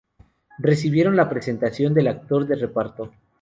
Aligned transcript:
Recibieron 0.57 1.15
la 1.15 1.29
presentación 1.29 1.93
del 1.93 2.07
actor 2.07 2.47
de 2.47 2.55
reparto. 2.55 3.11